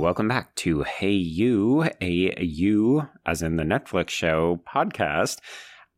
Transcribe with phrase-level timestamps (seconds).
[0.00, 5.40] Welcome back to Hey You, a You, as in the Netflix show podcast.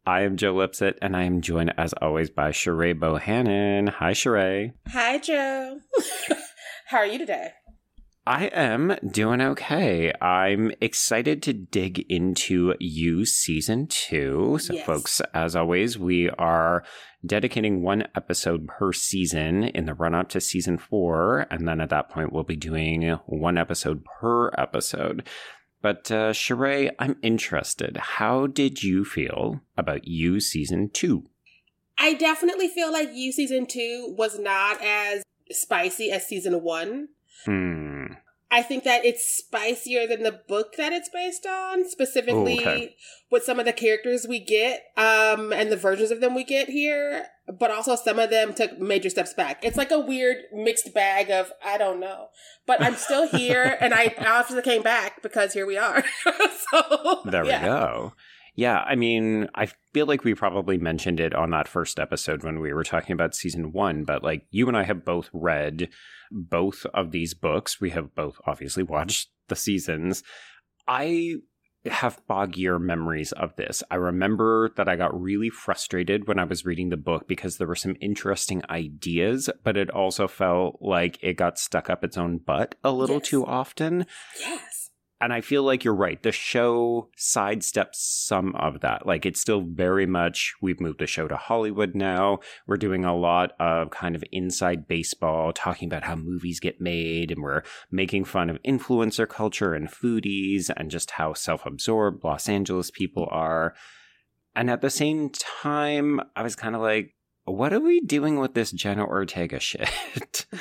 [0.05, 3.89] I am Joe Lipsett, and I am joined, as always, by Sheree Bohannon.
[3.91, 4.73] Hi, Sheree.
[4.89, 5.79] Hi, Joe.
[6.87, 7.51] How are you today?
[8.27, 10.13] I am doing okay.
[10.21, 14.59] I'm excited to dig into You season two.
[14.61, 14.85] So, Yes.
[14.85, 16.83] folks, as always, we are
[17.25, 21.47] dedicating one episode per season in the run up to season four.
[21.51, 25.27] And then at that point, we'll be doing one episode per episode.
[25.81, 27.97] But, uh, Sheree, I'm interested.
[27.97, 31.25] How did you feel about You season two?
[31.99, 37.09] I definitely feel like you season two was not as spicy as season one.
[37.45, 38.07] Hmm.
[38.53, 42.97] I think that it's spicier than the book that it's based on, specifically Oh, okay.
[43.31, 46.69] with some of the characters we get um, and the versions of them we get
[46.69, 49.65] here, but also some of them took major steps back.
[49.65, 52.27] It's like a weird mixed bag of, I don't know.
[52.67, 56.05] But I'm still here and I obviously came back because here we are.
[56.71, 57.63] so, There yeah.
[57.63, 58.13] we go.
[58.55, 62.61] Yeah, I mean, I feel like we probably mentioned it on that first episode when
[62.61, 65.89] we were talking about season one, but like you and I have both read
[66.31, 67.81] both of these books.
[67.81, 70.23] We have both obviously watched the seasons.
[70.87, 71.37] I
[71.87, 73.83] have foggier memories of this.
[73.91, 77.67] I remember that I got really frustrated when I was reading the book because there
[77.67, 82.39] were some interesting ideas, but it also felt like it got stuck up its own
[82.39, 83.29] butt a little Yes.
[83.29, 84.07] too often.
[84.39, 84.72] Yes.
[85.23, 86.21] And I feel like you're right.
[86.21, 89.07] The show sidesteps some of that.
[89.07, 92.41] Like it's still very much, we've moved the show to Hollywood now.
[92.67, 97.31] We're doing a lot of kind of inside baseball, talking about how movies get made,
[97.31, 102.49] and we're making fun of influencer culture and foodies and just how self absorbed Los
[102.49, 103.75] Angeles people are.
[104.57, 107.15] And at the same time, I was kind of like,
[107.45, 109.89] what are we doing with this Jenna Ortega shit?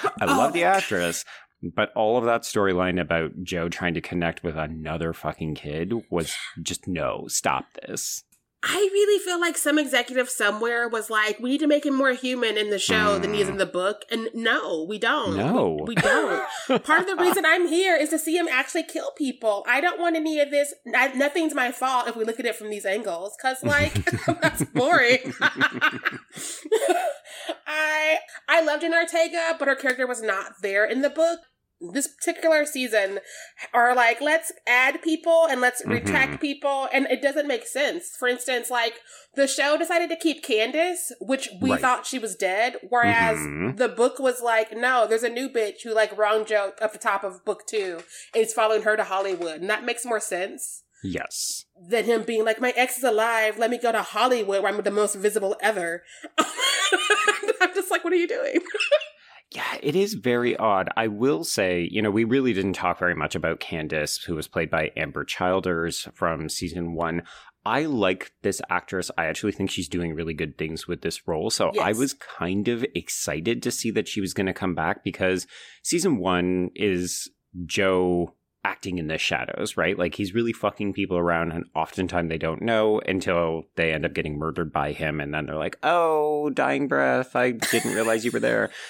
[0.22, 0.68] I love the Oh.
[0.68, 1.26] actress,
[1.62, 6.36] but all of that storyline about Joe trying to connect with another fucking kid was
[6.62, 8.24] just no, stop this.
[8.64, 12.12] I really feel like some executive somewhere was like, we need to make him more
[12.12, 14.04] human in the show than he is in the book.
[14.12, 15.36] And no, we don't.
[15.36, 15.80] No.
[15.80, 16.46] We, we don't.
[16.84, 19.66] Part of the reason I'm here is to see him actually kill people.
[19.68, 20.76] I don't want any of this.
[20.96, 23.36] I, nothing's my fault if we look at it from these angles.
[23.42, 23.96] Cause like,
[24.42, 25.34] that's boring.
[27.66, 31.40] I, I loved Jen Ortega, but her character was not there in the book.
[31.94, 33.20] This particular season
[33.74, 36.40] are like, let's add people and let's retract Mhm.
[36.42, 38.16] people, and it doesn't make sense.
[38.18, 39.00] For instance, like
[39.36, 41.82] the show decided to keep Candace, which we Right.
[41.82, 43.78] thought she was dead, whereas Mhm.
[43.78, 47.00] the book was like, no, there's a new bitch who like wrong joke at the
[47.00, 48.04] top of book two,
[48.34, 51.66] and he's following her to Hollywood, and that makes more sense Yes.
[51.90, 54.82] than him being like, my ex is alive, let me go to Hollywood where I'm
[54.84, 56.04] the most visible ever.
[56.38, 58.62] I'm just like, what are you doing?
[59.54, 60.90] Yeah, it is very odd.
[60.96, 64.48] I will say, you know, we really didn't talk very much about Candace, who was
[64.48, 67.24] played by Ambyr Childers from season one.
[67.66, 69.12] I like this actress.
[69.18, 71.50] I actually think she's doing really good things with this role.
[71.50, 75.04] So I was kind of excited to see that she was going to come back
[75.04, 75.46] because
[75.84, 77.30] season one is
[77.66, 79.98] Joe acting in the shadows, right?
[79.98, 84.14] Like he's really fucking people around and oftentimes they don't know until they end up
[84.14, 85.20] getting murdered by him.
[85.20, 87.36] And then they're like, oh, dying breath.
[87.36, 88.72] I didn't realize you were there.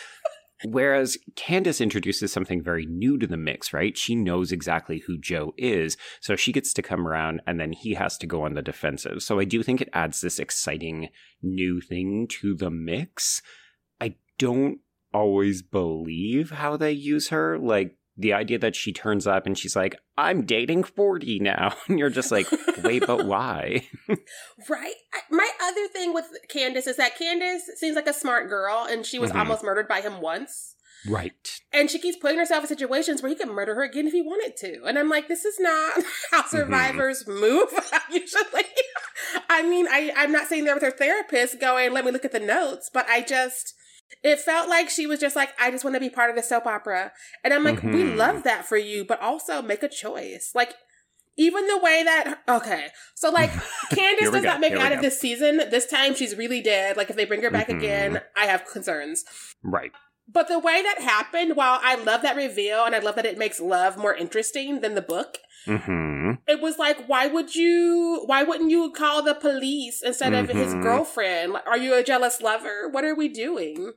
[0.66, 3.98] Whereas Candace introduces something very new to the mix, right?
[3.98, 5.98] She knows exactly who Joe is.
[6.20, 9.24] So she gets to come around and then he has to go on the defensive.
[9.24, 11.10] So I do think it adds this exciting
[11.42, 13.42] new thing to the mix.
[14.00, 14.80] I don't
[15.14, 17.58] always believe how they use her.
[17.58, 21.74] Like the idea that she turns up and she's like, I'm dating 40 now.
[21.88, 22.48] And you're just like,
[22.84, 23.88] wait, but why?
[24.70, 24.94] Right.
[25.30, 29.18] My other thing with Candace is that Candace seems like a smart girl, and she
[29.20, 29.40] was Mhm.
[29.40, 30.76] almost murdered by him once.
[31.10, 31.60] right.
[31.74, 34.22] And she keeps putting herself in situations where he can murder her again if he
[34.22, 34.84] wanted to.
[34.86, 37.70] And I'm like, this is not how survivors move
[38.12, 38.66] usually.
[39.50, 42.32] I mean, I, I'm not sitting there with her therapist going, let me look at
[42.34, 43.74] the notes, but I just,
[44.24, 46.44] it felt like she was just like, I just want to be part of the
[46.44, 47.12] soap opera.
[47.44, 48.16] And I'm like, we Mhm.
[48.18, 50.52] love that for you, but also make a choice.
[50.54, 50.74] Like,
[51.38, 53.50] even the way that, okay, so like,
[53.90, 55.58] Candace does go, not make we out of this season.
[55.70, 56.98] This time she's really dead.
[56.98, 57.78] Like, if they bring her back Mhm.
[57.78, 59.24] again, I have concerns.
[59.64, 59.92] Right.
[60.28, 63.38] But the way that happened, while I love that reveal and I love that it
[63.38, 65.38] makes love more interesting than the book,
[65.68, 66.32] Mm-hmm.
[66.48, 70.74] it was like, why would you, why wouldn't you call the police instead of his
[70.74, 70.82] Mhm.
[70.82, 71.54] girlfriend?
[71.54, 72.88] Like, Are you a jealous lover?
[72.90, 73.94] What are we doing?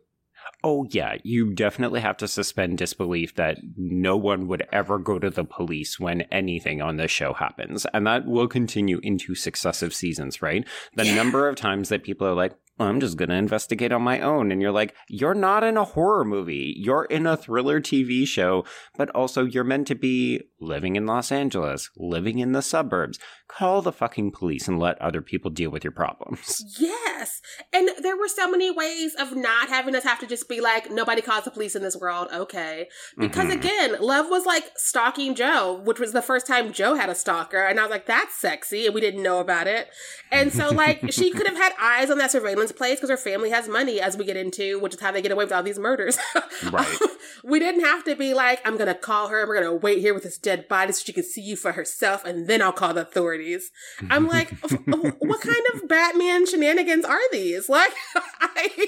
[0.66, 1.16] Oh, yeah.
[1.22, 6.00] You definitely have to suspend disbelief that no one would ever go to the police
[6.00, 7.86] when anything on this show happens.
[7.92, 10.66] And that will continue into successive seasons, right?
[10.96, 11.16] The Yeah.
[11.16, 14.50] number of times that people are like, I'm just going to investigate on my own.
[14.50, 16.74] And you're like, you're not in a horror movie.
[16.76, 18.64] You're in a thriller TV show,
[18.96, 23.18] but also you're meant to be living in Los Angeles, living in the suburbs.
[23.46, 26.64] Call the fucking police and let other people deal with your problems.
[27.14, 27.40] Yes.
[27.72, 30.90] And there were so many ways of not having us have to just be like,
[30.90, 32.28] nobody calls the police in this world.
[32.34, 32.88] Okay.
[33.16, 33.52] Because Mhm.
[33.54, 37.62] again, Love was like stalking Joe, which was the first time Joe had a stalker.
[37.64, 38.86] And I was like, that's sexy.
[38.86, 39.88] And we didn't know about it.
[40.32, 43.50] And so, like, she could have had eyes on that surveillance place because her family
[43.50, 45.78] has money, as we get into, which is how they get away with all these
[45.78, 46.18] murders.
[46.70, 46.98] Right.
[47.42, 49.46] we didn't have to be like, I'm going to call her.
[49.46, 51.72] We're going to wait here with this dead body so she can see you for
[51.72, 52.24] herself.
[52.24, 53.70] And then I'll call the authorities.
[54.10, 54.50] I'm like,
[54.86, 57.68] what kind of Batman shenanigans are these?
[57.68, 57.92] Like,
[58.40, 58.86] I.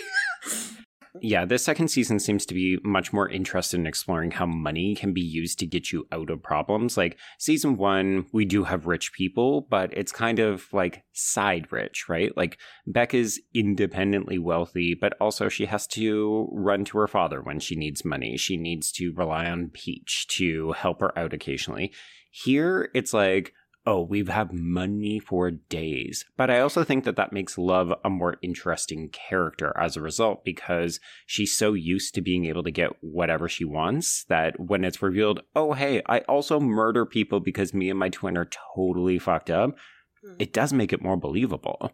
[1.22, 5.12] Yeah, this second season seems to be much more interested in exploring how money can
[5.12, 6.96] be used to get you out of problems.
[6.96, 12.08] Like season one, we do have rich people, but it's kind of like side rich,
[12.08, 12.36] right?
[12.36, 17.60] Like Beck is independently wealthy, but also she has to run to her father when
[17.60, 18.36] she needs money.
[18.36, 21.92] She needs to rely on Peach to help her out occasionally.
[22.30, 23.54] Here, it's like,
[23.86, 26.24] oh, we have had money for days.
[26.36, 30.44] But I also think that that makes Love a more interesting character as a result
[30.44, 35.02] because she's so used to being able to get whatever she wants that when it's
[35.02, 39.50] revealed, oh, hey, I also murder people because me and my twin are totally fucked
[39.50, 39.76] up,
[40.24, 40.34] hmm.
[40.38, 41.92] it does make it more believable.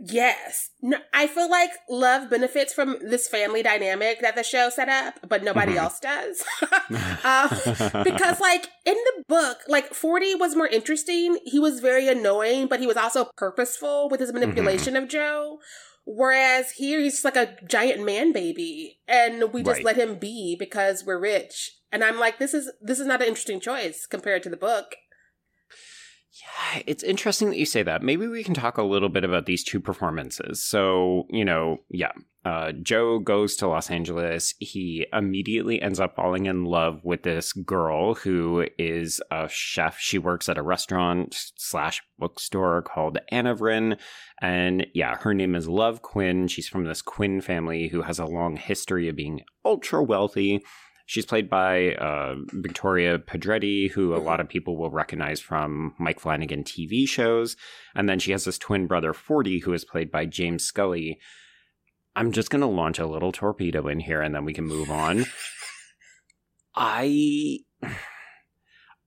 [0.00, 0.70] Yes.
[0.82, 5.20] No, I feel like love benefits from this family dynamic that the show set up,
[5.28, 5.76] but nobody Mhm.
[5.78, 6.42] else does.
[7.24, 11.38] uh, because, like, in the book, like, 40 was more interesting.
[11.44, 15.58] He was very annoying, but he was also purposeful with his manipulation of Joe.
[16.06, 19.84] Whereas here, he's just like a giant man baby, and we just Right.
[19.84, 21.78] let him be because we're rich.
[21.90, 24.96] And I'm like, this is this is not an interesting choice compared to the book.
[26.40, 28.02] Yeah, it's interesting that you say that.
[28.02, 30.62] Maybe we can talk a little bit about these two performances.
[30.62, 32.10] So, you know, yeah,
[32.44, 34.52] uh, Joe goes to Los Angeles.
[34.58, 39.98] He immediately ends up falling in love with this girl who is a chef.
[39.98, 43.96] She works at a restaurant slash bookstore called Anavrin.
[44.42, 46.48] And yeah, her name is Love Quinn.
[46.48, 50.62] She's from this Quinn family who has a long history of being ultra wealthy.
[51.06, 56.18] She's played by uh, Victoria Pedretti, who a lot of people will recognize from Mike
[56.18, 57.56] Flanagan TV shows.
[57.94, 61.18] And then she has this twin brother, 40, who is played by James Scully.
[62.16, 64.90] I'm just going to launch a little torpedo in here and then we can move
[64.90, 65.26] on.
[66.74, 67.58] I.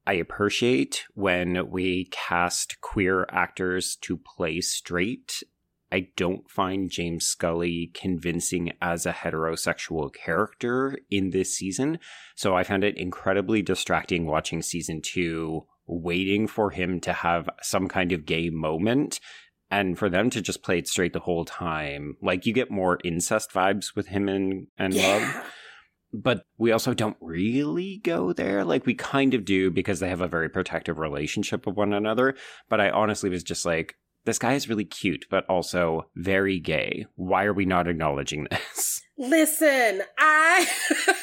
[0.05, 5.43] I appreciate when we cast queer actors to play straight
[5.91, 11.99] I don't find James Scully convincing as a heterosexual character in this season.
[12.35, 17.87] So I found it incredibly distracting watching season two, waiting for him to have some
[17.87, 19.19] kind of gay moment
[19.71, 22.17] and for them to just play it straight the whole time.
[22.21, 25.43] Like you get more incest vibes with him and, and love.
[26.13, 28.63] But we also don't really go there.
[28.63, 32.35] Like we kind of do because they have a very protective relationship with one another.
[32.69, 33.95] But I honestly was just like,
[34.27, 37.07] this guy is really cute, but also very gay.
[37.15, 39.01] Why are we not acknowledging this?
[39.17, 40.67] Listen, I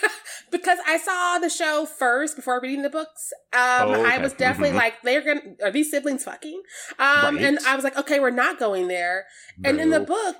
[0.50, 3.32] because I saw the show first before reading the books.
[3.52, 4.80] Um, Oh, I was definitely Mhm.
[4.82, 6.60] like, they're gonna are these siblings fucking?
[6.98, 9.26] Um, and I was like, okay, we're not going there.
[9.64, 10.36] And in the book,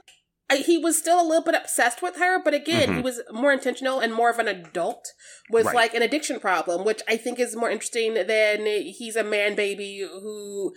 [0.52, 3.04] he was still a little bit obsessed with her, but again, he Mhm.
[3.04, 5.06] was more intentional and more of an adult
[5.50, 5.74] with Right.
[5.74, 9.98] like an addiction problem, which I think is more interesting than he's a man baby
[10.00, 10.74] who.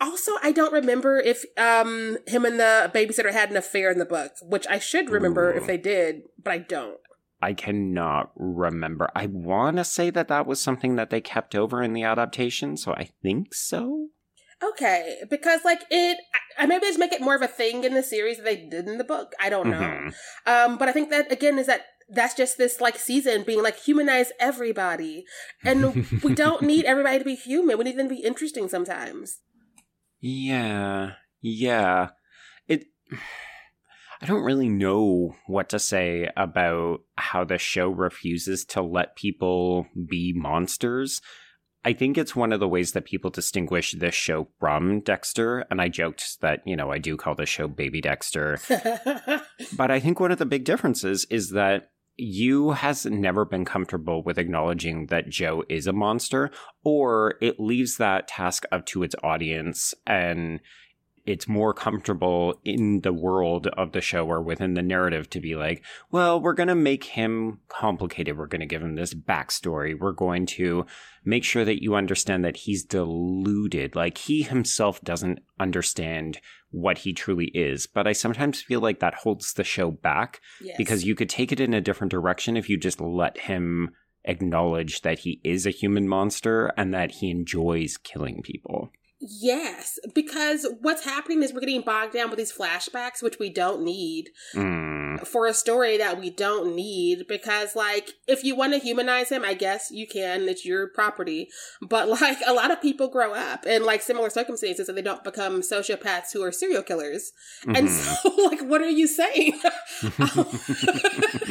[0.00, 4.04] Also, I don't remember if um him and the babysitter had an affair in the
[4.04, 5.56] book, which I should remember Ooh.
[5.56, 6.98] if they did, but I don't.
[7.40, 9.08] I cannot remember.
[9.14, 12.76] I want to say that that was something that they kept over in the adaptation,
[12.76, 14.08] so I think so.
[14.60, 16.18] Okay, because like it,
[16.58, 18.88] I, maybe just make it more of a thing in the series that they did
[18.88, 19.34] in the book.
[19.40, 19.78] I don't know.
[19.78, 20.14] Mhm.
[20.46, 23.78] Um, but I think that again is that that's just this like season being like
[23.78, 25.24] humanize everybody,
[25.64, 27.78] and we don't need everybody to be human.
[27.78, 29.38] We need them to be interesting sometimes.
[30.20, 32.10] Yeah, yeah.
[32.66, 32.84] It.
[34.20, 39.86] I don't really know what to say about how the show refuses to let people
[40.08, 41.20] be monsters.
[41.84, 45.80] I think it's one of the ways that people distinguish this show from Dexter, and
[45.80, 48.58] I joked that, you know, I do call this show Baby Dexter.
[49.76, 54.24] But I think one of the big differences is that You has never been comfortable
[54.24, 56.50] with acknowledging that Joe is a monster,
[56.82, 60.60] or it leaves that task up to its audience and
[61.28, 65.54] it's more comfortable in the world of the show or within the narrative to be
[65.56, 68.38] like, well, we're going to make him complicated.
[68.38, 69.98] We're going to give him this backstory.
[69.98, 70.86] We're going to
[71.26, 73.94] make sure that you understand that he's deluded.
[73.94, 77.86] Like he himself doesn't understand what he truly is.
[77.86, 80.76] But I sometimes feel like that holds the show back yes.
[80.76, 83.90] because you could take it in a different direction if you just let him
[84.24, 88.90] acknowledge that he is a human monster and that he enjoys killing people.
[89.20, 93.82] Yes, because what's happening is we're getting bogged down with these flashbacks, which we don't
[93.82, 95.26] need mm.
[95.26, 97.26] for a story that we don't need.
[97.26, 101.48] Because, like, if you want to humanize him, I guess you can, it's your property.
[101.82, 105.24] But, like, a lot of people grow up in, like, similar circumstances and they don't
[105.24, 107.32] become sociopaths who are serial killers.
[107.62, 107.74] Mm-hmm.
[107.74, 109.60] And so, like, what are you saying?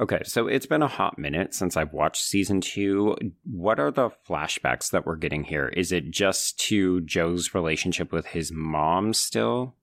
[0.00, 3.16] Okay, so it's been a hot minute since I've watched season two.
[3.44, 5.68] What are the flashbacks that we're getting here?
[5.68, 9.74] Is it just to Joe's relationship with his mom still?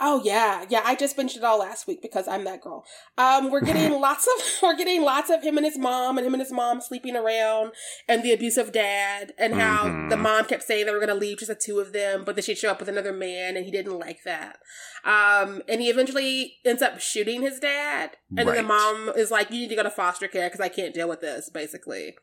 [0.00, 0.82] Oh yeah, yeah.
[0.84, 2.84] I just finished it all last week because I'm that girl.
[3.16, 6.34] Um, we're getting lots of we're getting lots of him and his mom and him
[6.34, 7.72] and his mom sleeping around
[8.08, 10.08] and the abusive dad and how mm-hmm.
[10.08, 12.42] the mom kept saying they were gonna leave just the two of them, but then
[12.42, 14.58] she'd show up with another man and he didn't like that.
[15.04, 18.54] Um, and he eventually ends up shooting his dad, and right.
[18.54, 20.94] then the mom is like, "You need to go to foster care because I can't
[20.94, 22.14] deal with this," basically.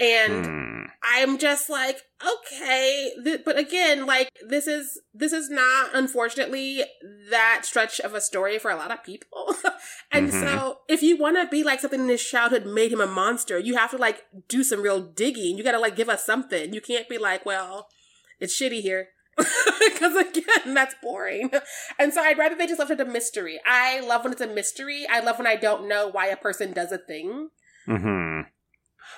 [0.00, 0.74] And mm-hmm.
[1.02, 6.82] I'm just like, okay, th- but again, like this is this is not unfortunately
[7.30, 9.54] that stretch of a story for a lot of people.
[10.12, 10.42] and mm-hmm.
[10.42, 13.58] so if you want to be like something in his childhood made him a monster,
[13.58, 15.58] you have to like do some real digging.
[15.58, 16.72] You got to like give us something.
[16.72, 17.88] You can't be like, well,
[18.40, 19.08] it's shitty here.
[19.84, 21.50] Because again, that's boring.
[21.98, 23.60] And so I'd rather they just left it a mystery.
[23.66, 25.06] I love when it's a mystery.
[25.08, 27.50] I love when I don't know why a person does a thing.
[27.86, 28.33] hmm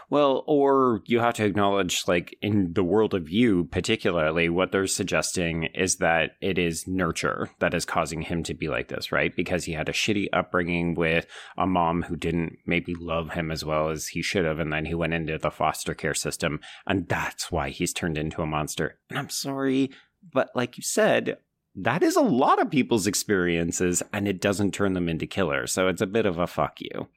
[0.08, 4.86] well, or you have to acknowledge, like, in the world of you, particularly, what they're
[4.86, 9.34] suggesting is that it is nurture that is causing him to be like this, right?
[9.34, 11.26] Because he had a shitty upbringing with
[11.58, 14.60] a mom who didn't maybe love him as well as he should have.
[14.60, 16.60] And then he went into the foster care system.
[16.86, 18.98] And that's why he's turned into a monster.
[19.10, 19.90] And I'm sorry,
[20.32, 21.38] but like you said,
[21.74, 25.72] that is a lot of people's experiences and it doesn't turn them into killers.
[25.72, 27.08] So it's a bit of a fuck you.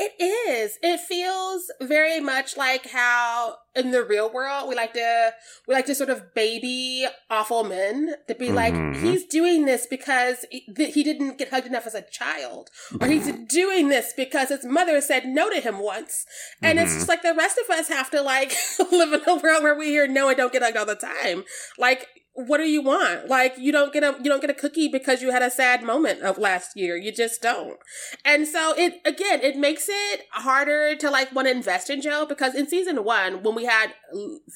[0.00, 0.78] It is.
[0.80, 5.32] It feels very much like how in the real world we like to
[5.66, 8.54] we like to sort of baby awful men to be mm-hmm.
[8.54, 13.30] like he's doing this because he didn't get hugged enough as a child or he's
[13.48, 16.24] doing this because his mother said no to him once
[16.62, 16.86] and mm-hmm.
[16.86, 18.54] it's just like the rest of us have to like
[18.92, 21.44] live in a world where we hear no and don't get hugged all the time
[21.76, 22.06] like
[22.46, 23.28] what do you want?
[23.28, 25.82] Like you don't get a you don't get a cookie because you had a sad
[25.82, 26.96] moment of last year.
[26.96, 27.78] You just don't.
[28.24, 32.26] And so it again, it makes it harder to like want to invest in Joe
[32.28, 33.88] because in season 1 when we had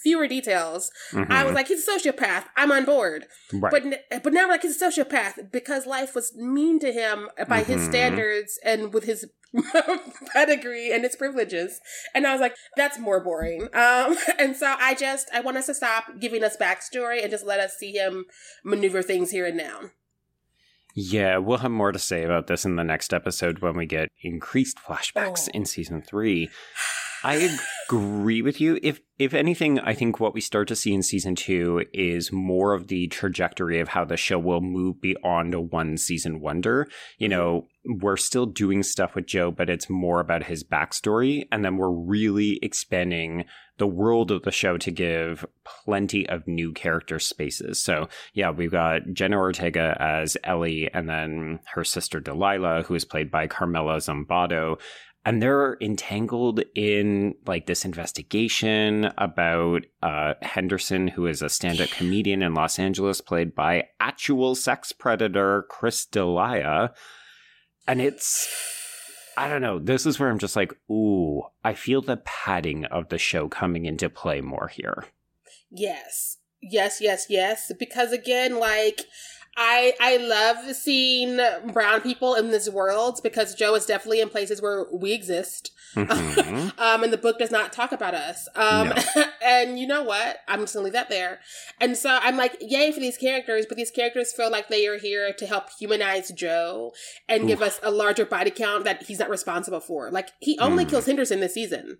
[0.00, 1.32] fewer details, mm-hmm.
[1.32, 2.44] I was like he's a sociopath.
[2.56, 3.26] I'm on board.
[3.52, 3.72] Right.
[3.72, 7.72] But but now like he's a sociopath because life was mean to him by mm-hmm.
[7.72, 9.26] his standards and with his
[10.32, 11.80] pedigree and its privileges.
[12.14, 13.68] And I was like, that's more boring.
[13.82, 17.44] Um, and so I just, I want us to stop giving us backstory and just
[17.44, 18.26] let us see him
[18.64, 19.90] maneuver things here and now.
[20.94, 24.08] Yeah, we'll have more to say about this in the next episode when we get
[24.22, 25.56] increased flashbacks oh.
[25.56, 26.48] in season three.
[27.24, 27.56] I
[27.88, 28.78] agree with you.
[28.82, 32.74] If if anything, I think what we start to see in season two is more
[32.74, 36.88] of the trajectory of how the show will move beyond a one season wonder.
[37.18, 37.38] You mm-hmm.
[37.38, 41.76] know, we're still doing stuff with Joe, but it's more about his backstory, and then
[41.76, 43.44] we're really expanding
[43.78, 47.82] the world of the show to give plenty of new character spaces.
[47.82, 53.04] So yeah, we've got Jenna Ortega as Ellie, and then her sister Delilah, who is
[53.04, 54.78] played by Carmela Zumbado
[55.24, 62.42] and they're entangled in like this investigation about uh, Henderson, who is a stand-up comedian
[62.42, 66.92] in Los Angeles, played by actual sex predator Chris D'Elia,
[67.86, 68.48] and it's
[69.36, 69.78] I don't know.
[69.78, 73.86] This is where I'm just like, ooh, I feel the padding of the show coming
[73.86, 75.04] into play more here.
[75.70, 77.72] Yes, yes, yes, yes.
[77.78, 79.02] Because again, like
[79.56, 81.38] I I love seeing
[81.72, 85.72] brown people in this world because Joe is definitely in places where we exist.
[85.94, 86.70] Mm-hmm.
[86.80, 88.48] um, and the book does not talk about us.
[88.54, 89.24] Um, no.
[89.44, 90.38] and you know what?
[90.48, 91.40] I'm just gonna leave that there.
[91.80, 94.98] And so I'm like, yay for these characters, but these characters feel like they are
[94.98, 96.92] here to help humanize Joe
[97.28, 97.46] and Ooh.
[97.48, 100.10] give us a larger body count that he's not responsible for.
[100.10, 100.90] Like he only mm.
[100.90, 101.98] kills Henderson this season.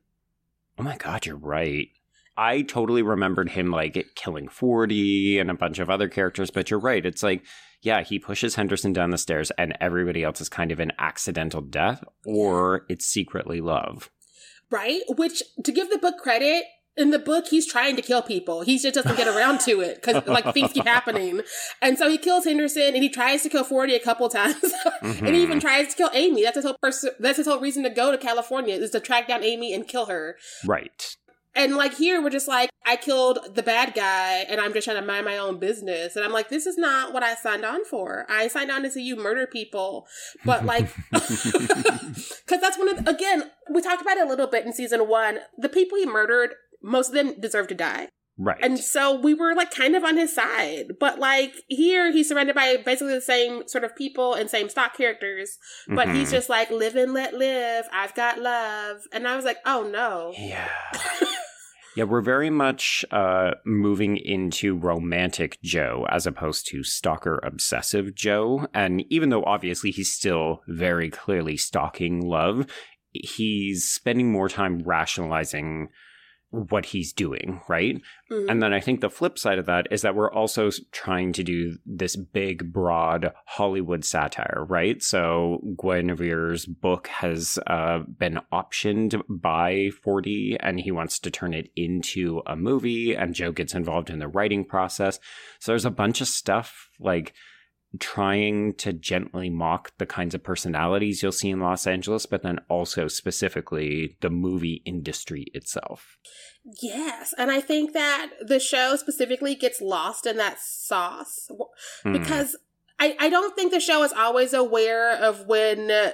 [0.78, 1.90] Oh my god, you're right.
[2.36, 6.80] I totally remembered him like killing 40 and a bunch of other characters, but you're
[6.80, 7.04] right.
[7.04, 7.44] It's like,
[7.82, 11.60] yeah, he pushes Henderson down the stairs and everybody else is kind of an accidental
[11.60, 14.10] death or it's secretly love.
[14.70, 15.02] Right?
[15.08, 16.64] Which, to give the book credit,
[16.96, 18.62] in the book, he's trying to kill people.
[18.62, 21.40] He just doesn't get around to it because like things keep happening.
[21.80, 24.56] And so he kills Henderson and he tries to kill 40 a couple times.
[24.56, 25.06] mm-hmm.
[25.26, 26.42] and he even tries to kill Amy.
[26.42, 29.28] That's his whole pers- that's his whole reason to go to California is to track
[29.28, 30.36] down Amy and kill her.
[30.66, 31.16] Right.
[31.54, 35.00] And like here, we're just like, I killed the bad guy and I'm just trying
[35.00, 36.16] to mind my own business.
[36.16, 38.26] And I'm like, this is not what I signed on for.
[38.28, 40.06] I signed on to see you murder people.
[40.44, 44.64] But like, because that's one of, the, again, we talked about it a little bit
[44.64, 45.40] in season one.
[45.58, 48.08] The people he murdered, most of them deserve to die.
[48.38, 48.58] Right.
[48.62, 50.94] And so we were like kind of on his side.
[50.98, 54.96] But like here, he's surrounded by basically the same sort of people and same stock
[54.96, 55.58] characters.
[55.86, 56.16] But mm-hmm.
[56.16, 57.84] he's just like, live and let live.
[57.92, 59.02] I've got love.
[59.12, 60.32] And I was like, oh no.
[60.36, 60.68] Yeah.
[61.94, 68.66] Yeah, we're very much uh, moving into romantic Joe as opposed to stalker obsessive Joe.
[68.72, 72.66] And even though obviously he's still very clearly stalking love,
[73.10, 75.88] he's spending more time rationalizing
[76.52, 78.00] what he's doing, right?
[78.30, 78.48] Mm-hmm.
[78.48, 81.42] And then I think the flip side of that is that we're also trying to
[81.42, 85.02] do this big, broad Hollywood satire, right?
[85.02, 91.70] So Guinevere's book has uh, been optioned by 40 and he wants to turn it
[91.74, 95.18] into a movie, and Joe gets involved in the writing process.
[95.58, 97.32] So there's a bunch of stuff like
[97.98, 102.58] trying to gently mock the kinds of personalities you'll see in Los Angeles, but then
[102.68, 106.16] also specifically the movie industry itself.
[106.80, 107.34] Yes.
[107.36, 111.48] And I think that the show specifically gets lost in that sauce
[112.02, 112.12] hmm.
[112.12, 112.56] because mm.
[113.00, 116.12] I, I don't think the show is always aware of when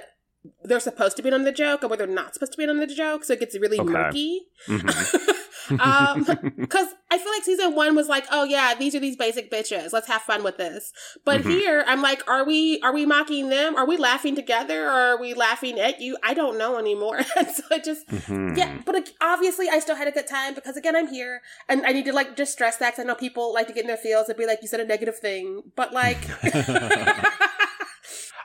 [0.63, 2.77] they're supposed to be on the joke and where they're not supposed to be on
[2.77, 3.23] the joke.
[3.23, 3.89] So it gets really okay.
[3.89, 4.41] murky.
[4.67, 5.31] Mm-hmm.
[5.79, 6.23] um,
[6.57, 9.93] because I feel like season one was like, oh yeah, these are these basic bitches.
[9.93, 10.91] Let's have fun with this.
[11.25, 11.49] But mm-hmm.
[11.49, 13.75] here, I'm like, are we are we mocking them?
[13.75, 14.85] Are we laughing together?
[14.85, 16.17] Or are we laughing at you?
[16.23, 17.23] I don't know anymore.
[17.33, 18.55] so it just, mm-hmm.
[18.55, 18.79] yeah.
[18.85, 22.05] But obviously, I still had a good time because again, I'm here and I need
[22.05, 24.29] to like just stress that because I know people like to get in their feels
[24.29, 26.19] and be like, you said a negative thing, but like.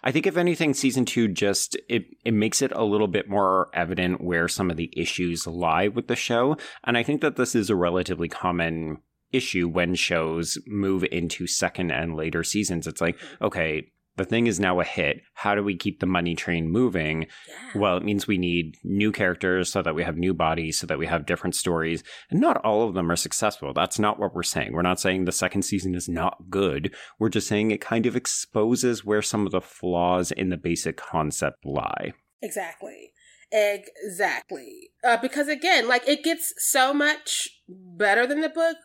[0.06, 3.70] I think if anything, season two just it it makes it a little bit more
[3.72, 7.54] evident where some of the issues lie with the show, and I think that this
[7.54, 8.98] is a relatively common
[9.32, 12.86] issue when shows move into second and later seasons.
[12.86, 15.22] It's like, okay, the thing is now a hit.
[15.34, 17.26] How do we keep the money train moving?
[17.48, 17.80] Yeah.
[17.80, 20.98] Well, it means we need new characters so that we have new bodies, so that
[20.98, 22.04] we have different stories.
[22.30, 23.72] And not all of them are successful.
[23.72, 24.72] That's not what we're saying.
[24.72, 26.94] We're not saying the second season is not good.
[27.18, 30.96] We're just saying it kind of exposes where some of the flaws in the basic
[30.96, 32.12] concept lie.
[32.42, 33.12] Exactly.
[33.50, 34.90] Exactly.
[35.04, 38.76] Uh, because again, like it gets so much better than the book.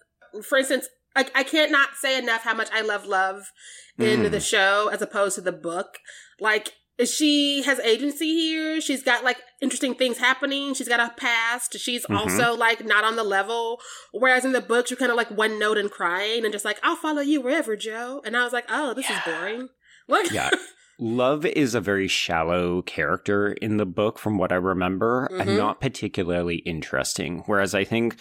[0.47, 3.51] For instance, I, I can't not say enough how much I love love
[3.97, 4.31] in mm.
[4.31, 5.97] the show as opposed to the book.
[6.39, 6.73] Like
[7.05, 8.81] she has agency here.
[8.81, 10.73] She's got like interesting things happening.
[10.73, 11.79] She's got a past.
[11.79, 12.17] She's mm-hmm.
[12.17, 13.79] also like not on the level.
[14.11, 16.79] Whereas in the books, you're kind of like one note and crying and just like,
[16.83, 18.21] I'll follow you wherever, Joe.
[18.25, 19.17] And I was like, oh, this yeah.
[19.17, 19.69] is boring.
[20.07, 20.49] Like, yeah.
[21.01, 25.41] Love is a very shallow character in the book, from what I remember, mm-hmm.
[25.41, 27.43] and not particularly interesting.
[27.45, 28.17] Whereas I think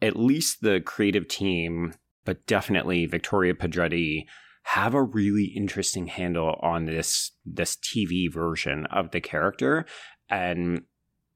[0.00, 1.92] at least the creative team
[2.26, 4.26] but definitely Victoria Pedretti
[4.64, 9.86] have a really interesting handle on this this TV version of the character.
[10.28, 10.82] And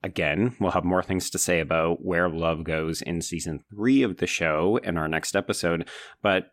[0.02, 4.16] again we'll have more things to say about where love goes in season 3 of
[4.16, 5.88] the show in our next episode
[6.22, 6.46] but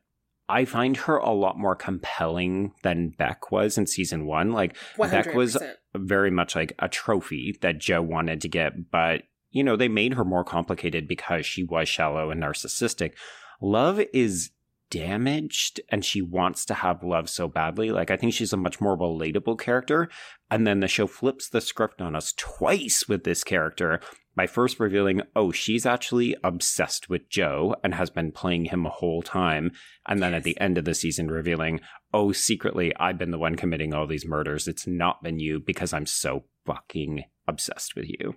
[0.49, 5.11] I find her a lot more compelling than Beck was in season 1 like 100%.
[5.11, 5.57] Beck was
[5.95, 10.15] very much like a trophy that Joe wanted to get but you know they made
[10.15, 13.13] her more complicated because she was shallow and narcissistic
[13.61, 14.51] Love is
[14.89, 17.91] damaged and she wants to have love so badly.
[17.91, 20.09] Like, I think she's a much more relatable character.
[20.49, 23.99] And then the show flips the script on us twice with this character
[24.35, 28.91] by first revealing, oh, she's actually obsessed with Joe and has been playing him a
[28.91, 29.71] whole time.
[30.07, 30.37] And then yes.
[30.37, 31.81] at the end of the season, revealing,
[32.13, 34.67] oh, secretly, I've been the one committing all these murders.
[34.67, 38.35] It's not been you because I'm so fucking obsessed with you.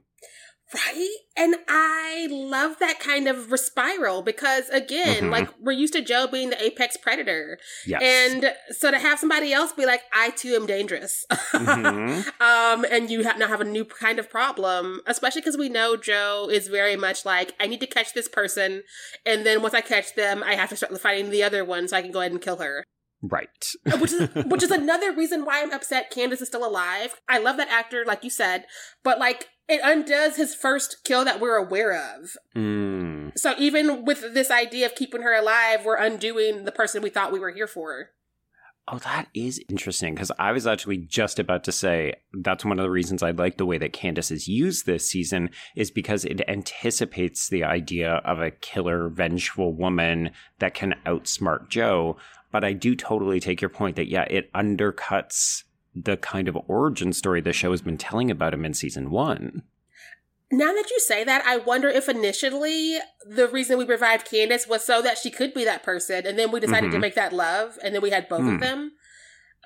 [0.72, 1.16] Right?
[1.36, 5.30] And I love that kind of spiral because again, mm-hmm.
[5.30, 7.58] like we're used to Joe being the apex predator.
[7.86, 8.00] Yes.
[8.04, 11.26] And so to have somebody else be like, I too am dangerous.
[11.30, 12.28] Mm-hmm.
[12.40, 15.96] um, and you have now have a new kind of problem, especially because we know
[15.96, 18.82] Joe is very much like, I need to catch this person.
[19.26, 21.96] And then once I catch them, I have to start fighting the other one so
[21.96, 22.84] I can go ahead and kill her.
[23.22, 23.72] Right.
[23.98, 27.20] which is which is another reason why I'm upset Candace is still alive.
[27.28, 28.64] I love that actor, like you said,
[29.04, 32.36] but like it undoes his first kill that we're aware of.
[32.56, 33.38] Mm.
[33.38, 37.32] So even with this idea of keeping her alive, we're undoing the person we thought
[37.32, 38.10] we were here for.
[38.88, 42.82] Oh, that is interesting because I was actually just about to say that's one of
[42.82, 46.40] the reasons I like the way that Candace is used this season is because it
[46.48, 52.16] anticipates the idea of a killer, vengeful woman that can outsmart Joe.
[52.50, 55.62] But I do totally take your point that, yeah, it undercuts
[55.94, 59.62] the kind of origin story the show has been telling about him in season one.
[60.52, 64.84] Now that you say that, I wonder if initially the reason we revived Candace was
[64.84, 66.94] so that she could be that person, and then we decided mm-hmm.
[66.94, 68.48] to make that love, and then we had both mm.
[68.48, 68.60] of hmm.
[68.60, 68.92] them.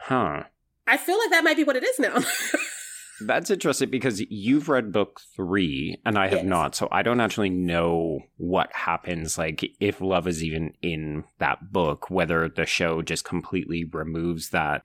[0.00, 0.42] Huh.
[0.87, 2.18] I feel like that might be what it is now.
[3.20, 6.46] That's interesting because you've read book three and I have yes.
[6.46, 6.74] not.
[6.74, 12.10] So I don't actually know what happens, like if love is even in that book,
[12.10, 14.82] whether the show just completely removes that.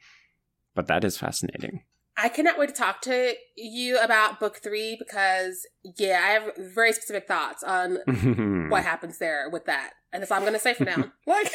[0.79, 1.81] But that is fascinating.
[2.15, 6.93] I cannot wait to talk to you about book three because, yeah, I have very
[6.93, 7.97] specific thoughts on
[8.69, 9.89] what happens there with that.
[10.13, 11.11] And that's all I'm going to say for now.
[11.27, 11.51] like,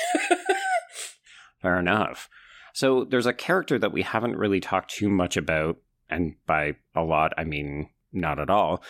[1.63, 2.29] fair enough.
[2.75, 5.79] So there's a character that we haven't really talked too much about,
[6.11, 8.83] and by a lot, I mean not at all.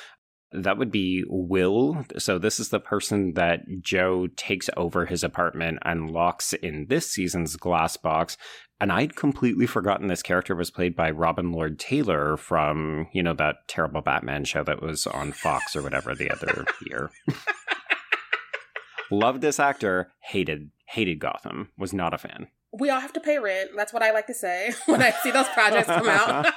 [0.54, 2.04] That would be Will.
[2.18, 7.10] So this is the person that Joe takes over his apartment and locks in this
[7.10, 8.36] season's glass box
[8.80, 13.34] and I'd completely forgotten this character was played by Robin Lord Taylor from, you know,
[13.34, 17.10] that terrible Batman show that was on Fox or whatever the other year.
[19.10, 22.48] Loved this actor, hated hated Gotham, was not a fan.
[22.72, 23.70] We all have to pay rent.
[23.76, 26.52] That's what I like to say when I see those projects come out.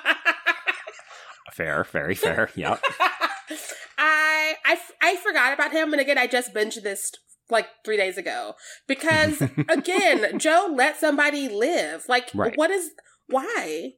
[1.54, 2.50] fair, very fair.
[2.56, 2.82] Yep.
[5.38, 7.12] Forgot about him, and again, I just binged this
[7.48, 8.56] like three days ago.
[8.88, 12.06] Because again Joe let somebody live.
[12.10, 12.58] Like right.
[12.58, 12.90] what is
[13.28, 13.94] why?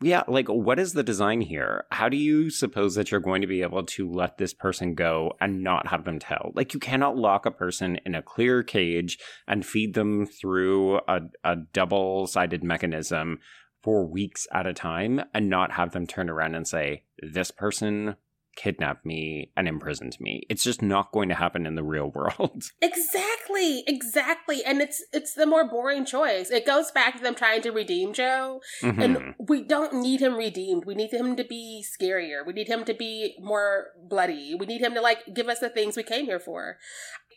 [0.00, 1.84] Yeah like what is the design here?
[1.90, 5.32] How do you suppose that you're going to be able to let this person go
[5.40, 6.52] and not have them tell?
[6.54, 11.22] Like you cannot lock a person in a clear cage and feed them through a,
[11.42, 13.40] a double-sided mechanism
[13.82, 18.14] for weeks at a time and not have them turn around and say this person
[18.58, 20.42] kidnapped me and imprisoned me.
[20.50, 22.64] It's just not going to happen in the real world.
[22.80, 24.64] Exactly, exactly.
[24.64, 26.50] And it's it's the more boring choice.
[26.50, 29.02] It goes back to them trying to redeem Joe, Mm-hmm.
[29.02, 30.84] And we don't need him redeemed.
[30.84, 32.46] We need him to be scarier.
[32.46, 34.54] We need him to be more bloody.
[34.54, 36.78] We need him to like give us the things we came here for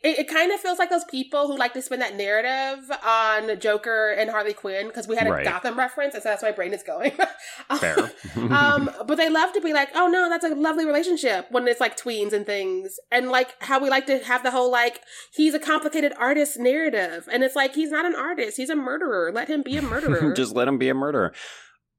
[0.04, 3.60] it, it kind of feels like those people who like to spin that narrative on
[3.60, 5.44] Joker and Harley Quinn because we had a right.
[5.44, 7.12] Gotham reference, and so that's why my brain is going.
[7.80, 8.12] Fair.
[8.36, 11.80] um, but they love to be like, oh no, that's a lovely relationship when it's
[11.80, 15.02] like tweens and things, and like how we like to have the whole like
[15.34, 19.32] he's a complicated artist narrative, and it's like he's not an artist, he's a murderer.
[19.32, 20.34] Let him be a murderer.
[20.36, 21.34] Just let him be a murderer.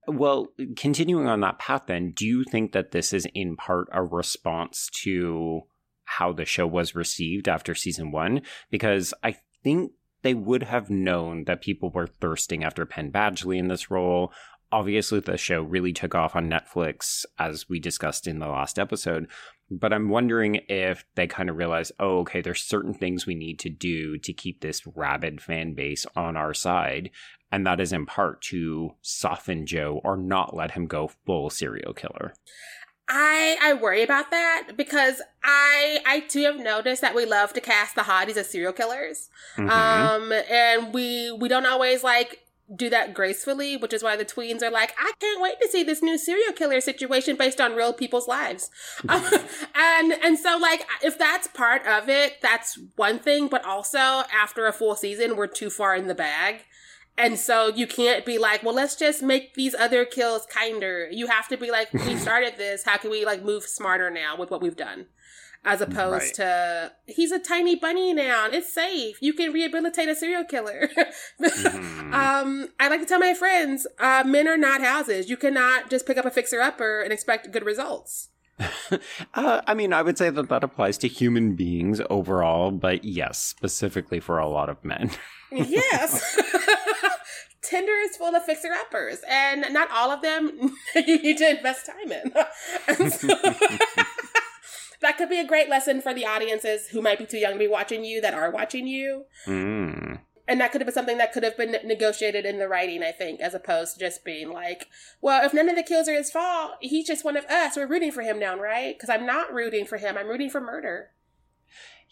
[0.09, 4.03] Well, continuing on that path, then, do you think that this is in part a
[4.03, 5.63] response to
[6.19, 11.45] how the show was received after season one because I think they would have known
[11.45, 14.33] that people were thirsting after Penn Badgley in this role.
[14.71, 19.29] Obviously, the show really took off on Netflix, as we discussed in the last episode.
[19.71, 23.59] But I'm wondering if they kind of realized, oh, okay, there's certain things we need
[23.61, 27.11] to do to keep this rabid fan base on our side.
[27.51, 31.93] And that is in part to soften Joe or not let him go full serial
[31.93, 32.33] killer.
[33.09, 37.61] I I worry about that because I I too have noticed that we love to
[37.61, 39.69] cast the hotties as serial killers, mm-hmm.
[39.69, 42.43] um, and we we don't always like
[42.75, 45.83] do that gracefully, which is why the tweens are like, I can't wait to see
[45.83, 48.71] this new serial killer situation based on real people's lives.
[49.09, 49.23] um,
[49.75, 54.67] and and so like if that's part of it, that's one thing, but also after
[54.67, 56.65] a full season, we're too far in the bag.
[57.19, 61.09] And so you can't be like, well, let's just make these other kills kinder.
[61.11, 62.85] You have to be like, we started this.
[62.85, 65.07] How can we like move smarter now with what we've done?
[65.65, 66.35] As opposed right.
[66.35, 68.49] to, he's a tiny bunny now.
[68.51, 69.19] It's safe.
[69.21, 70.89] You can rehabilitate a serial killer.
[71.41, 72.15] mm-hmm.
[72.15, 75.31] um, I like to tell my friends, uh, men are not houses.
[75.31, 78.31] You cannot just pick up a fixer upper and expect good results.
[79.35, 83.39] uh, I mean, I would say that that applies to human beings overall, but yes,
[83.41, 85.13] specifically for a lot of men.
[85.53, 86.41] yes.
[87.63, 91.87] Tinder is full of fixer uppers, and not all of them you need to invest
[91.87, 92.33] time in.
[93.11, 93.29] So,
[95.01, 97.59] that could be a great lesson for the audiences who might be too young to
[97.59, 99.25] be watching you that are watching you.
[99.47, 100.21] Mm.
[100.49, 103.13] And that could have been something that could have been negotiated in the writing, I
[103.13, 104.89] think, as opposed to just being like,
[105.21, 107.77] well, if none of the kills are his fault, he's just one of us.
[107.77, 108.97] We're rooting for him now, right?
[108.97, 110.19] Because I'm not rooting for him.
[110.19, 111.11] I'm rooting for murder.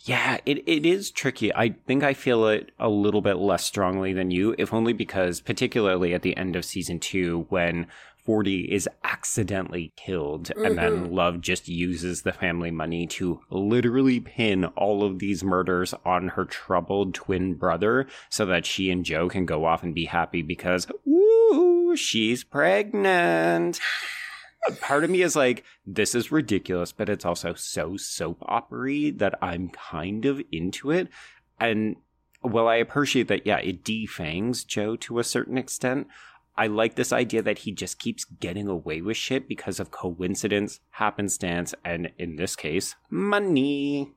[0.05, 1.55] Yeah, it, it is tricky.
[1.55, 5.41] I think I feel it a little bit less strongly than you, if only because,
[5.41, 7.87] particularly at the end of season two, when
[8.25, 10.65] 40 is accidentally killed, mm-hmm.
[10.65, 11.15] and then mm-hmm.
[11.15, 16.45] Love just uses the family money to literally pin all of these murders on her
[16.47, 20.87] troubled twin brother so that she and Joe can go off and be happy because,
[21.05, 23.81] woo, she's pregnant.
[24.81, 29.39] Part of me is like, this is ridiculous, but it's also so soap opery that
[29.41, 31.09] I'm kind of into it.
[31.59, 31.97] And
[32.43, 36.09] well, I appreciate that, yeah, it defangs Joe to a certain extent.
[36.57, 40.81] I like this idea that he just keeps getting away with shit because of coincidence,
[40.91, 44.13] happenstance, and in this case, money.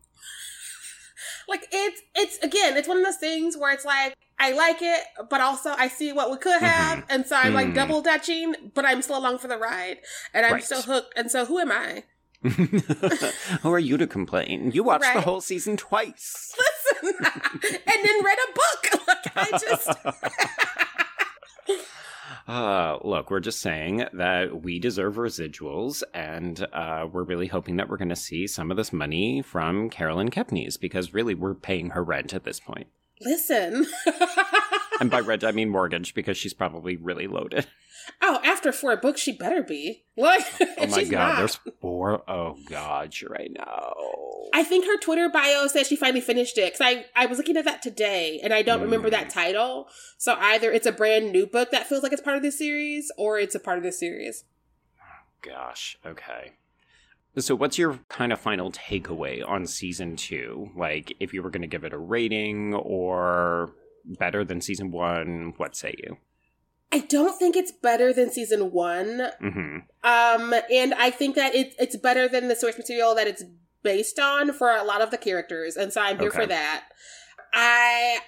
[1.48, 5.04] Like it's it's again, it's one of those things where it's like I like it,
[5.30, 7.12] but also I see what we could have, mm-hmm.
[7.12, 7.56] and so I'm mm.
[7.56, 10.00] like double dutching, but I'm still along for the ride,
[10.34, 10.64] and I'm right.
[10.64, 11.14] still hooked.
[11.16, 12.04] And so, who am I?
[13.62, 14.72] Who are you to complain?
[14.74, 15.16] You watched right?
[15.16, 16.54] the whole season twice.
[17.04, 17.26] Listen,
[17.64, 19.08] and then read a book.
[19.08, 19.90] Like I just.
[22.46, 27.88] Uh, look, we're just saying that we deserve residuals, and uh, we're really hoping that
[27.88, 31.92] we're going to see some of this money from Caroline Kepnes because really we're paying
[31.92, 32.88] her rent at this point.
[33.22, 33.86] Listen.
[35.00, 37.68] and by rent, I mean mortgage because she's probably really loaded.
[38.22, 40.04] Oh, after four books, she better be.
[40.18, 41.38] Like, oh my god, not.
[41.38, 42.30] there's four.
[42.30, 43.94] Oh god, you're right now.
[44.54, 47.58] I think her Twitter bio says she finally finished it because I I was looking
[47.58, 48.84] at that today and I don't mm.
[48.84, 49.88] remember that title.
[50.18, 53.12] So either it's a brand new book that feels like it's part of this series,
[53.18, 54.44] or it's a part of this series.
[55.42, 56.54] Gosh, okay.
[57.38, 60.70] So, what's your kind of final takeaway on season two?
[60.76, 63.72] Like, if you were going to give it a rating or
[64.06, 66.18] better than season one, what say you?
[66.92, 69.30] I don't think it's better than season one.
[69.42, 69.78] Mm-hmm.
[70.04, 73.44] Um, and I think that it, it's better than the source material that it's
[73.82, 75.76] based on for a lot of the characters.
[75.76, 76.42] And so I'm here okay.
[76.42, 76.86] for that.
[77.52, 78.20] I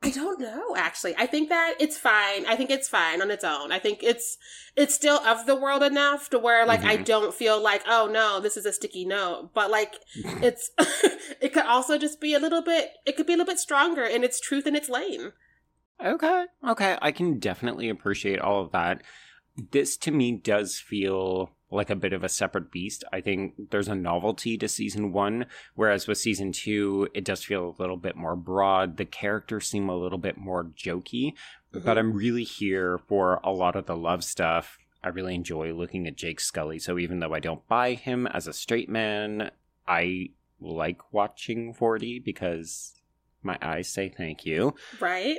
[0.00, 1.14] I don't know actually.
[1.18, 2.46] I think that it's fine.
[2.46, 3.72] I think it's fine on its own.
[3.72, 4.38] I think it's
[4.76, 6.90] it's still of the world enough to where like mm-hmm.
[6.90, 9.50] I don't feel like, oh no, this is a sticky note.
[9.54, 10.70] But like it's
[11.40, 14.04] it could also just be a little bit it could be a little bit stronger
[14.04, 15.32] in its truth in its lane.
[16.04, 16.44] Okay.
[16.66, 16.96] Okay.
[17.02, 19.02] I can definitely appreciate all of that.
[19.72, 23.04] This to me does feel like a bit of a separate beast.
[23.12, 27.74] I think there's a novelty to season one, whereas with season two, it does feel
[27.78, 28.96] a little bit more broad.
[28.96, 31.80] The characters seem a little bit more jokey, mm-hmm.
[31.80, 34.78] but I'm really here for a lot of the love stuff.
[35.02, 36.78] I really enjoy looking at Jake Scully.
[36.78, 39.50] So even though I don't buy him as a straight man,
[39.86, 42.94] I like watching 40 because
[43.42, 44.74] my eyes say thank you.
[45.00, 45.38] Right.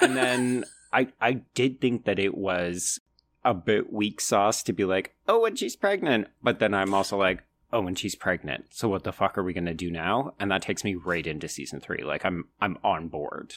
[0.00, 3.00] and then I I did think that it was
[3.46, 6.26] a bit weak sauce to be like, oh, and she's pregnant.
[6.42, 8.66] But then I'm also like, oh, and she's pregnant.
[8.70, 10.34] So what the fuck are we gonna do now?
[10.38, 12.02] And that takes me right into season three.
[12.02, 13.54] Like I'm I'm on board.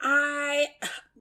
[0.00, 0.68] I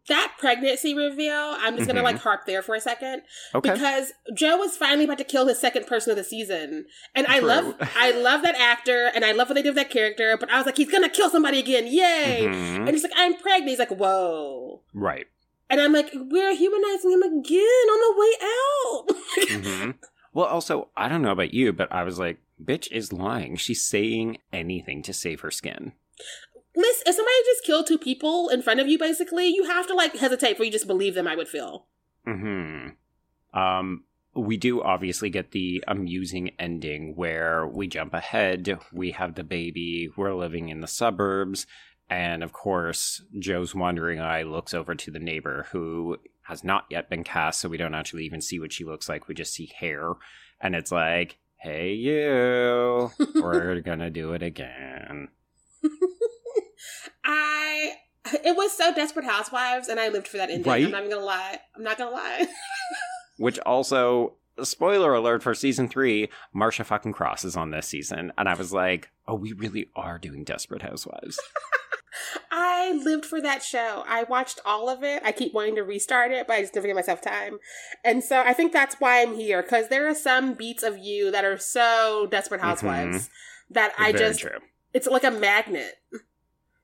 [0.07, 2.05] that pregnancy reveal, I'm just gonna mm-hmm.
[2.05, 3.23] like harp there for a second.
[3.55, 3.73] Okay.
[3.73, 6.85] Because Joe was finally about to kill his second person of the season.
[7.15, 9.89] And I love I love that actor and I love what they did with that
[9.89, 12.41] character, but I was like, he's gonna kill somebody again, yay!
[12.43, 12.81] Mm-hmm.
[12.81, 13.69] And he's like, I'm pregnant.
[13.69, 14.81] He's like, Whoa.
[14.93, 15.25] Right.
[15.69, 19.07] And I'm like, we're humanizing him again on the way out.
[19.49, 19.91] mm-hmm.
[20.33, 23.55] Well, also, I don't know about you, but I was like, bitch is lying.
[23.55, 25.93] She's saying anything to save her skin
[26.79, 29.93] listen, if somebody just killed two people in front of you, basically, you have to
[29.93, 31.27] like hesitate before you just believe them.
[31.27, 31.85] I would feel.
[32.25, 32.89] Hmm.
[33.53, 34.03] Um.
[34.35, 38.79] We do obviously get the amusing ending where we jump ahead.
[38.93, 40.07] We have the baby.
[40.15, 41.65] We're living in the suburbs.
[42.09, 47.09] And of course, Joe's wandering eye looks over to the neighbor who has not yet
[47.09, 49.27] been cast, so we don't actually even see what she looks like.
[49.27, 50.13] We just see hair.
[50.59, 55.27] And it's like, hey, you, we're gonna do it again.
[57.23, 57.91] I
[58.43, 60.69] it was so Desperate Housewives, and I lived for that ending.
[60.69, 60.85] Right?
[60.85, 61.59] I'm not even gonna lie.
[61.75, 62.47] I'm not gonna lie.
[63.37, 68.49] Which also, spoiler alert for season three, Marcia fucking Cross is on this season, and
[68.49, 71.39] I was like, oh, we really are doing Desperate Housewives.
[72.51, 74.03] I lived for that show.
[74.07, 75.21] I watched all of it.
[75.23, 77.59] I keep wanting to restart it, but I just never give myself time.
[78.03, 81.31] And so I think that's why I'm here because there are some beats of you
[81.31, 82.69] that are so Desperate mm-hmm.
[82.69, 83.73] Housewives mm-hmm.
[83.73, 84.39] that I Very just.
[84.39, 84.59] True.
[84.93, 85.95] It's like a magnet.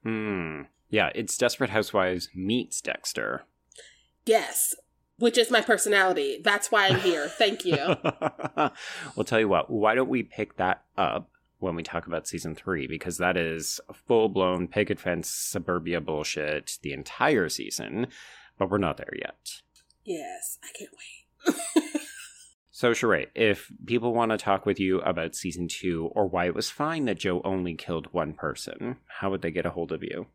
[0.04, 0.62] Hmm.
[0.90, 3.44] Yeah, it's Desperate Housewives meets Dexter.
[4.26, 4.76] Yes,
[5.18, 6.40] which is my personality.
[6.44, 7.28] That's why I'm here.
[7.28, 7.78] Thank you.
[9.16, 12.56] we'll tell you what, why don't we pick that up when we talk about season
[12.56, 12.88] three?
[12.88, 18.08] Because that is full blown picket fence suburbia bullshit the entire season,
[18.58, 19.62] but we're not there yet.
[20.04, 22.02] Yes, I can't wait.
[22.76, 26.54] So, Sheree, if people want to talk with you about season two or why it
[26.54, 30.04] was fine that Joe only killed one person, how would they get a hold of
[30.04, 30.28] you?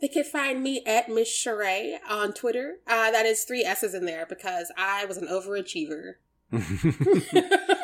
[0.00, 2.78] They can find me at Miss Sheree on Twitter.
[2.88, 6.14] Uh, that is three S's in there because I was an overachiever.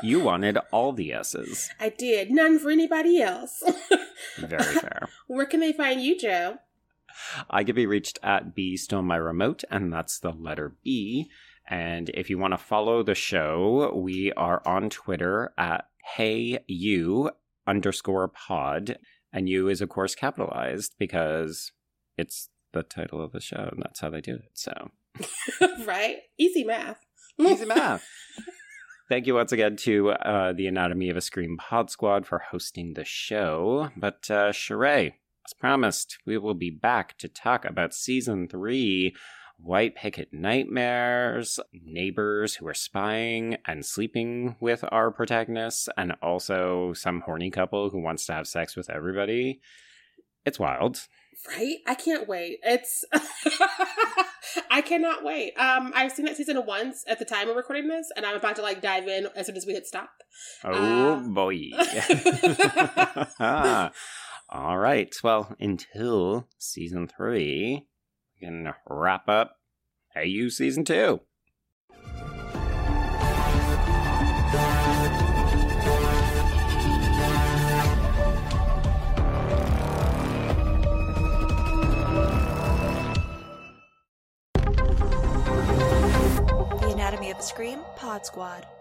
[0.02, 1.70] you wanted all the S's.
[1.78, 2.30] I did.
[2.30, 3.62] None for anybody else.
[4.38, 5.08] Very fair.
[5.26, 6.58] Where can they find you, Joe?
[7.48, 11.30] I can be reached at B Stole My Remote, and that's the letter B.
[11.68, 15.86] And if you want to follow the show, we are on Twitter at
[16.16, 17.30] Hey You
[17.66, 18.98] underscore pod.
[19.32, 21.70] And you is, of course, capitalized because
[22.16, 24.50] it's the title of the show, and that's how they do it.
[24.54, 24.90] So,
[25.86, 26.16] right?
[26.38, 26.98] Easy math.
[27.38, 28.04] Easy math.
[29.10, 32.94] Thank you once again to uh, the Anatomy of a Scream Pod Squad for hosting
[32.94, 33.90] the show.
[33.96, 39.16] But, uh, Sheree, as promised, we will be back to talk about season three
[39.58, 47.22] white picket nightmares, neighbors who are spying and sleeping with our protagonists, and also some
[47.22, 49.60] horny couple who wants to have sex with everybody.
[50.46, 51.08] It's wild.
[51.48, 51.78] Right?
[51.86, 52.58] I can't wait.
[52.62, 53.04] It's
[54.70, 55.54] I cannot wait.
[55.56, 58.56] Um I've seen that season once at the time of recording this and I'm about
[58.56, 60.10] to like dive in as soon as we hit stop.
[60.64, 61.70] Oh um, boy.
[64.52, 65.14] All right.
[65.22, 67.86] Well, until season 3,
[68.40, 69.56] we can wrap up
[70.20, 71.20] You season 2.
[87.42, 88.79] Scream Pod Squad.